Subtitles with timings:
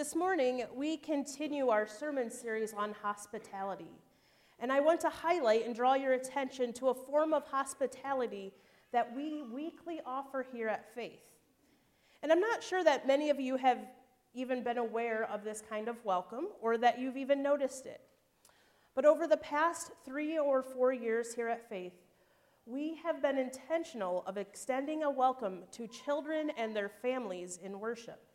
[0.00, 3.90] This morning, we continue our sermon series on hospitality.
[4.58, 8.54] And I want to highlight and draw your attention to a form of hospitality
[8.92, 11.20] that we weekly offer here at Faith.
[12.22, 13.76] And I'm not sure that many of you have
[14.32, 18.00] even been aware of this kind of welcome or that you've even noticed it.
[18.94, 21.92] But over the past three or four years here at Faith,
[22.64, 28.29] we have been intentional of extending a welcome to children and their families in worship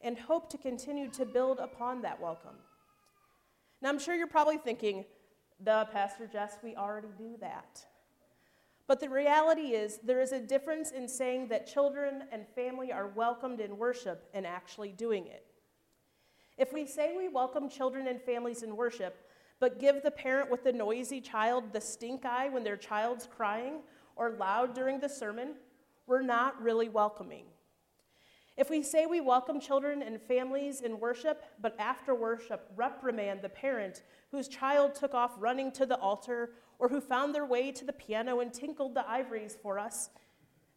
[0.00, 2.56] and hope to continue to build upon that welcome.
[3.80, 5.04] Now, I'm sure you're probably thinking,
[5.60, 7.84] the Pastor Jess, we already do that.
[8.86, 13.08] But the reality is, there is a difference in saying that children and family are
[13.08, 15.44] welcomed in worship and actually doing it.
[16.56, 19.28] If we say we welcome children and families in worship,
[19.60, 23.80] but give the parent with the noisy child the stink eye when their child's crying
[24.16, 25.54] or loud during the sermon,
[26.06, 27.44] we're not really welcoming.
[28.58, 33.48] If we say we welcome children and families in worship, but after worship reprimand the
[33.48, 37.84] parent whose child took off running to the altar or who found their way to
[37.84, 40.10] the piano and tinkled the ivories for us,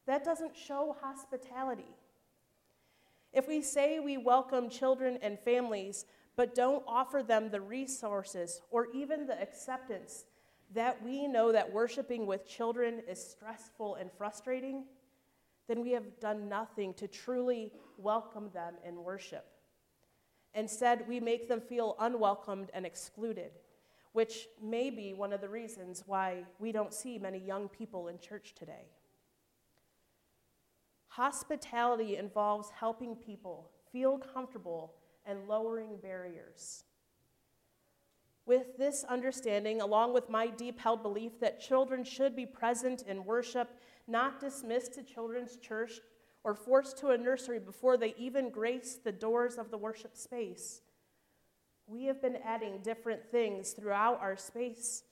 [0.06, 1.96] that doesn't show hospitality.
[3.34, 8.90] If we say we welcome children and families, but don't offer them the resources or
[8.94, 10.26] even the acceptance
[10.76, 14.84] that we know that worshiping with children is stressful and frustrating,
[15.67, 19.45] then we have done nothing to truly welcome them in worship.
[20.54, 23.52] Instead, we make them feel unwelcomed and excluded,
[24.12, 28.20] which may be one of the reasons why we don't see many young people in
[28.20, 28.89] church today.
[31.08, 34.94] Hospitality involves helping people feel comfortable
[35.26, 36.84] and lowering barriers.
[38.45, 43.23] With this understanding, along with my deep held belief that children should be present in
[43.23, 43.70] worship
[44.12, 45.94] not dismissed to children's church
[46.44, 50.81] or forced to a nursery before they even grace the doors of the worship space.
[51.88, 55.04] We have been adding different things throughout our space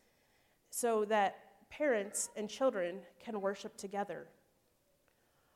[0.70, 1.38] so that
[1.70, 4.28] parents and children can worship together.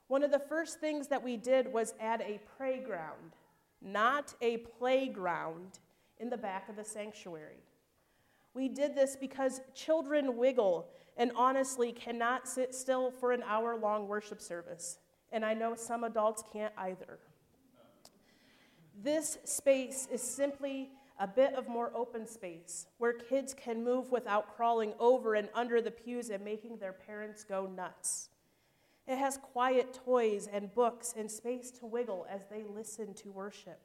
[0.07, 3.35] One of the first things that we did was add a pray-ground,
[3.81, 5.79] not a playground,
[6.19, 7.63] in the back of the sanctuary.
[8.53, 10.87] We did this because children wiggle
[11.17, 14.99] and honestly cannot sit still for an hour long worship service.
[15.31, 17.19] And I know some adults can't either.
[19.01, 24.55] This space is simply a bit of more open space where kids can move without
[24.55, 28.29] crawling over and under the pews and making their parents go nuts.
[29.07, 33.79] It has quiet toys and books and space to wiggle as they listen to worship.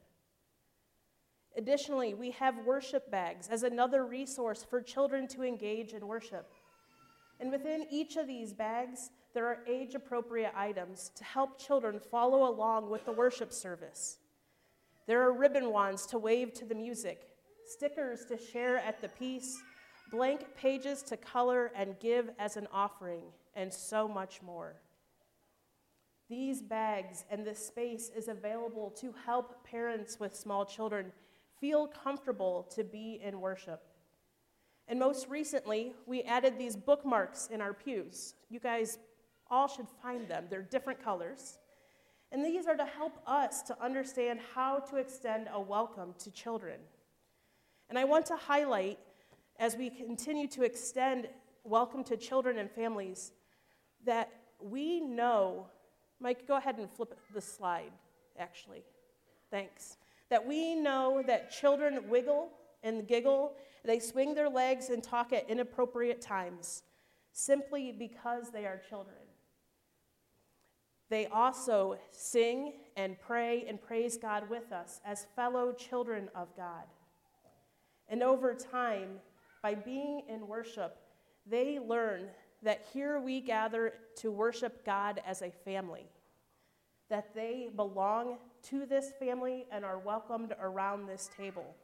[1.58, 6.52] Additionally, we have worship bags as another resource for children to engage in worship.
[7.40, 12.48] And within each of these bags, there are age appropriate items to help children follow
[12.48, 14.18] along with the worship service.
[15.08, 17.26] There are ribbon wands to wave to the music,
[17.66, 19.60] stickers to share at the peace,
[20.12, 23.24] blank pages to color and give as an offering,
[23.56, 24.76] and so much more.
[26.30, 31.10] These bags and this space is available to help parents with small children
[31.60, 33.82] feel comfortable to be in worship.
[34.86, 38.34] And most recently, we added these bookmarks in our pews.
[38.48, 38.98] You guys
[39.50, 41.58] all should find them, they're different colors.
[42.30, 46.78] And these are to help us to understand how to extend a welcome to children.
[47.88, 48.98] And I want to highlight,
[49.58, 51.28] as we continue to extend
[51.64, 53.32] welcome to children and families,
[54.04, 54.30] that
[54.60, 55.66] we know,
[56.20, 57.92] Mike, go ahead and flip the slide,
[58.38, 58.82] actually.
[59.50, 59.96] Thanks.
[60.30, 62.50] That we know that children wiggle
[62.82, 66.82] and giggle, they swing their legs and talk at inappropriate times
[67.32, 69.16] simply because they are children.
[71.10, 76.84] They also sing and pray and praise God with us as fellow children of God.
[78.08, 79.20] And over time,
[79.62, 80.98] by being in worship,
[81.46, 82.26] they learn
[82.62, 86.06] that here we gather to worship God as a family,
[87.08, 91.74] that they belong to this family and are welcomed around this table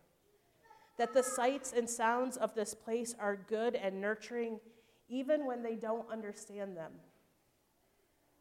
[0.97, 4.61] that the sights and sounds of this place are good and nurturing
[5.09, 6.93] even when they don't understand them.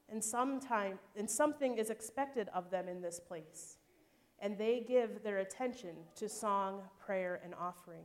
[0.10, 3.78] And sometime and something is expected of them in this place.
[4.40, 8.04] And they give their attention to song, prayer, and offering.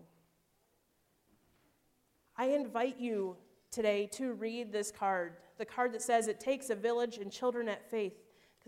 [2.36, 3.36] I invite you
[3.70, 7.68] today to read this card, the card that says it takes a village and children
[7.68, 8.14] at faith,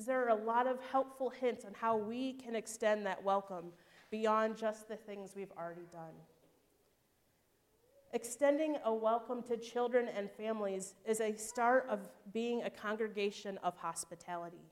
[0.01, 3.67] because there are a lot of helpful hints on how we can extend that welcome
[4.11, 6.15] beyond just the things we've already done.
[8.15, 13.77] Extending a welcome to children and families is a start of being a congregation of
[13.77, 14.65] hospitality.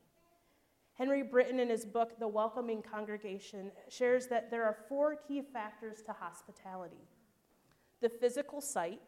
[0.94, 6.00] Henry Brinton, in his book, The Welcoming Congregation, shares that there are four key factors
[6.06, 7.04] to hospitality
[8.00, 9.02] the physical site,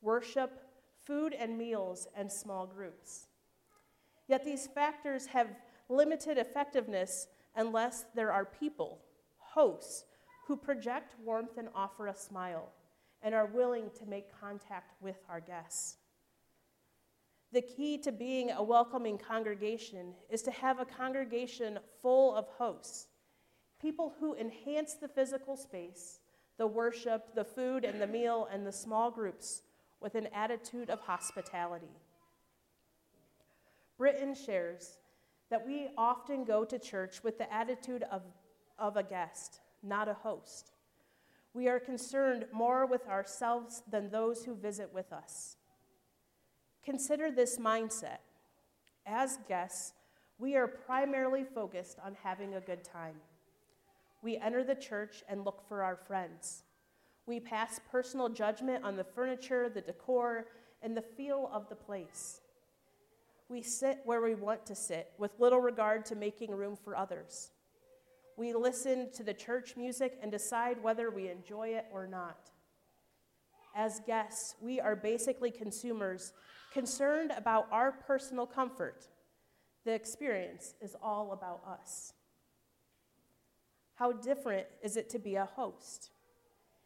[0.00, 0.62] worship,
[1.04, 3.26] food and meals, and small groups.
[4.32, 5.48] Yet these factors have
[5.90, 8.98] limited effectiveness unless there are people,
[9.36, 10.06] hosts,
[10.46, 12.70] who project warmth and offer a smile
[13.22, 15.98] and are willing to make contact with our guests.
[17.52, 23.08] The key to being a welcoming congregation is to have a congregation full of hosts,
[23.82, 26.20] people who enhance the physical space,
[26.56, 29.60] the worship, the food and the meal, and the small groups
[30.00, 31.98] with an attitude of hospitality.
[34.02, 34.98] Brinton shares
[35.48, 38.22] that we often go to church with the attitude of,
[38.76, 40.72] of a guest, not a host.
[41.54, 45.56] We are concerned more with ourselves than those who visit with us.
[46.84, 48.18] Consider this mindset.
[49.06, 49.92] As guests,
[50.36, 53.14] we are primarily focused on having a good time.
[54.20, 56.64] We enter the church and look for our friends.
[57.26, 60.46] We pass personal judgment on the furniture, the decor,
[60.82, 62.40] and the feel of the place.
[63.52, 67.50] We sit where we want to sit with little regard to making room for others.
[68.38, 72.50] We listen to the church music and decide whether we enjoy it or not.
[73.76, 76.32] As guests, we are basically consumers
[76.72, 79.08] concerned about our personal comfort.
[79.84, 82.14] The experience is all about us.
[83.96, 86.08] How different is it to be a host?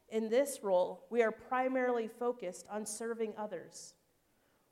[0.08, 3.94] In this role, we are primarily focused on serving others.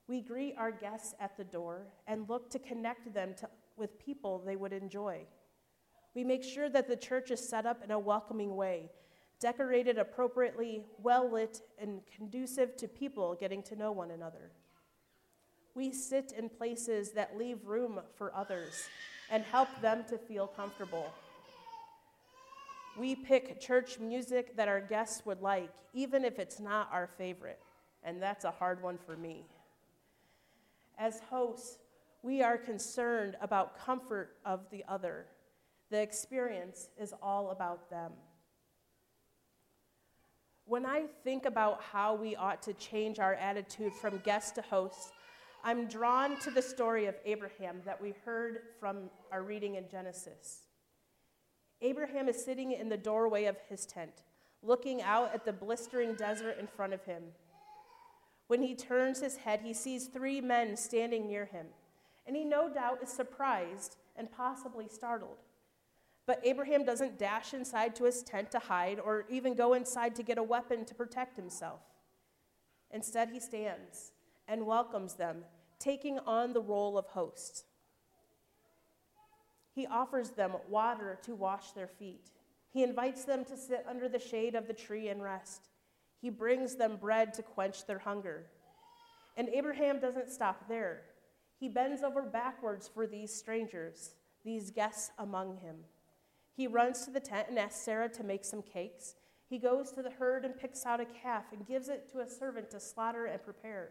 [0.07, 4.43] We greet our guests at the door and look to connect them to, with people
[4.45, 5.21] they would enjoy.
[6.15, 8.91] We make sure that the church is set up in a welcoming way,
[9.41, 14.51] decorated appropriately, well lit, and conducive to people getting to know one another.
[15.75, 18.89] We sit in places that leave room for others
[19.31, 21.11] and help them to feel comfortable.
[22.97, 27.59] We pick church music that our guests would like, even if it's not our favorite,
[28.05, 29.47] and that's a hard one for me.
[31.05, 31.77] As hosts,
[32.23, 35.27] we are concerned about comfort of the other.
[35.91, 38.13] The experience is all about them.
[40.65, 45.13] When I think about how we ought to change our attitude from guest to host,
[45.63, 50.69] I'm drawn to the story of Abraham that we heard from our reading in Genesis.
[51.83, 54.23] Abraham is sitting in the doorway of his tent,
[54.63, 57.25] looking out at the blistering desert in front of him.
[58.47, 61.67] When he turns his head, he sees three men standing near him,
[62.27, 65.39] and he no doubt is surprised and possibly startled.
[66.27, 70.23] But Abraham doesn't dash inside to his tent to hide or even go inside to
[70.23, 71.81] get a weapon to protect himself.
[72.91, 74.13] Instead, he stands
[74.49, 75.45] and welcomes them,
[75.79, 77.65] taking on the role of host.
[79.75, 82.31] He offers them water to wash their feet.
[82.71, 85.69] He invites them to sit under the shade of the tree and rest.
[86.25, 88.47] He brings them bread to quench their hunger.
[89.37, 91.03] And Abraham doesn't stop there.
[91.61, 95.77] He bends over backwards for these strangers, these guests among him.
[96.57, 99.17] He runs to the tent and asks Sarah to make some cakes.
[99.51, 102.27] He goes to the herd and picks out a calf and gives it to a
[102.27, 103.91] servant to slaughter and prepare.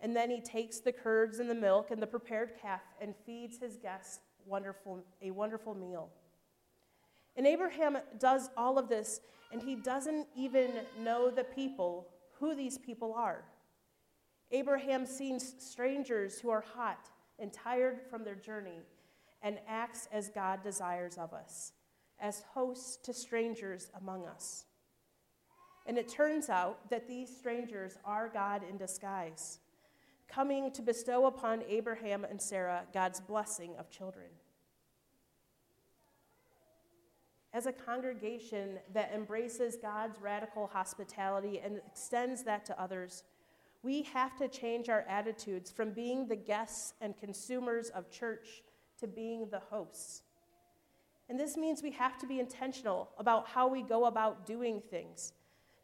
[0.00, 3.58] And then he takes the curds and the milk and the prepared calf and feeds
[3.58, 6.10] his guests wonderful, a wonderful meal.
[7.36, 9.20] And Abraham does all of this,
[9.52, 10.70] and he doesn't even
[11.00, 12.08] know the people,
[12.38, 13.44] who these people are.
[14.50, 17.08] Abraham sees strangers who are hot
[17.38, 18.80] and tired from their journey
[19.42, 21.72] and acts as God desires of us,
[22.20, 24.64] as hosts to strangers among us.
[25.86, 29.58] And it turns out that these strangers are God in disguise
[30.32, 34.28] coming to bestow upon Abraham and Sarah God's blessing of children.
[37.54, 43.24] As a congregation that embraces God's radical hospitality and extends that to others,
[43.82, 48.62] we have to change our attitudes from being the guests and consumers of church
[49.00, 50.22] to being the hosts.
[51.28, 55.32] And this means we have to be intentional about how we go about doing things,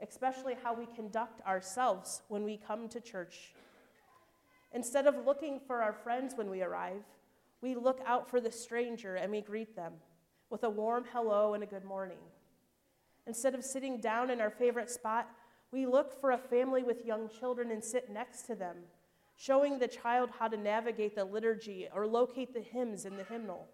[0.01, 3.53] especially how we conduct ourselves when we come to church
[4.73, 7.03] Instead of looking for our friends when we arrive,
[7.61, 9.95] we look out for the stranger and we greet them
[10.51, 12.19] with a warm hello and a good morning.
[13.27, 15.29] Instead of sitting down in our favorite spot,
[15.71, 18.77] we look for a family with young children and sit next to them,
[19.37, 23.69] showing the child how to navigate the liturgy or locate the hymns in the hymnal.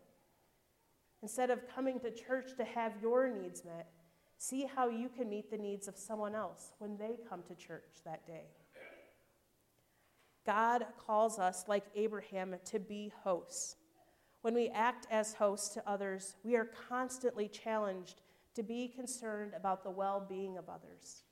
[1.22, 3.88] Instead of coming to church to have your needs met,
[4.36, 8.02] see how you can meet the needs of someone else when they come to church
[8.04, 8.46] that day.
[10.44, 13.76] God calls us, like Abraham, to be hosts.
[14.44, 18.20] When we act as hosts to others, we are constantly challenged
[18.54, 21.22] to be concerned about the well being of others.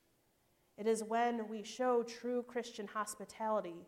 [0.78, 3.87] It is when we show true Christian hospitality,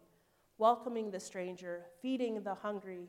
[0.58, 3.08] welcoming the stranger, feeding the hungry,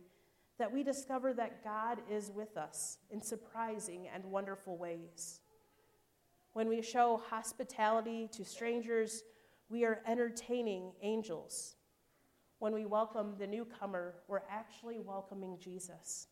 [0.57, 5.41] that we discover that God is with us in surprising and wonderful ways.
[6.53, 9.25] When we show hospitality to strangers,
[9.67, 11.74] we are entertaining angels.
[12.59, 16.27] When we welcome the newcomer, we're actually welcoming Jesus.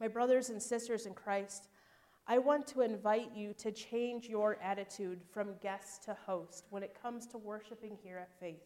[0.00, 1.68] My brothers and sisters in Christ,
[2.26, 6.96] I want to invite you to change your attitude from guest to host when it
[7.02, 8.62] comes to worshiping here at Faith.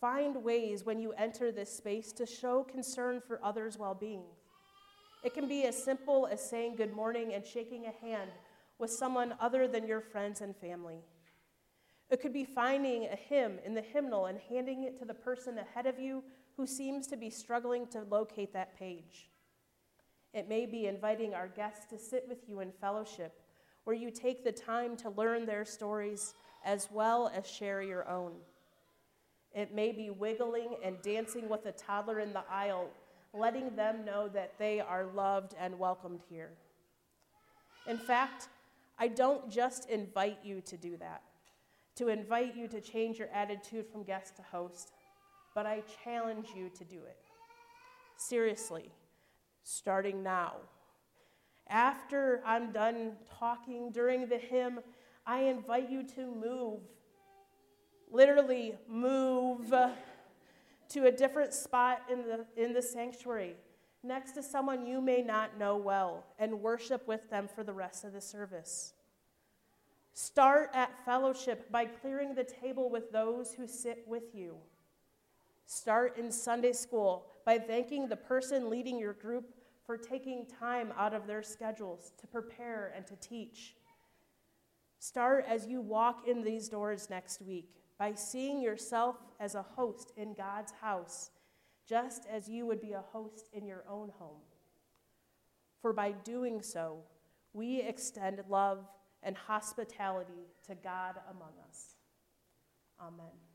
[0.00, 4.24] Find ways when you enter this space to show concern for others' well being.
[5.22, 8.32] It can be as simple as saying good morning and shaking a hand
[8.80, 11.04] with someone other than your friends and family.
[12.12, 15.56] It could be finding a hymn in the hymnal and handing it to the person
[15.56, 16.22] ahead of you
[16.58, 19.30] who seems to be struggling to locate that page.
[20.34, 23.40] It may be inviting our guests to sit with you in fellowship,
[23.84, 26.34] where you take the time to learn their stories
[26.66, 28.32] as well as share your own.
[29.54, 32.90] It may be wiggling and dancing with a toddler in the aisle,
[33.32, 36.50] letting them know that they are loved and welcomed here.
[37.86, 38.48] In fact,
[38.98, 41.22] I don't just invite you to do that
[41.96, 44.92] to invite you to change your attitude from guest to host,
[45.54, 47.18] but I challenge you to do it.
[48.16, 48.90] Seriously,
[49.62, 50.56] starting now.
[51.68, 54.80] After I'm done talking during the hymn,
[55.26, 56.80] I invite you to move.
[58.10, 59.72] Literally, move
[60.90, 63.56] to a different spot in the, in the sanctuary
[64.02, 68.04] next to someone you may not know well and worship with them for the rest
[68.04, 68.94] of the service.
[70.14, 74.56] Start at fellowship by clearing the table with those who sit with you.
[75.66, 79.54] Start in Sunday school by thanking the person leading your group
[79.86, 83.74] for taking time out of their schedules to prepare and to teach.
[84.98, 90.12] Start as you walk in these doors next week by seeing yourself as a host
[90.16, 91.30] in God's house,
[91.88, 94.42] just as you would be a host in your own home.
[95.80, 96.98] For by doing so,
[97.52, 98.86] we extend love
[99.22, 101.94] and hospitality to God among us.
[103.00, 103.51] Amen.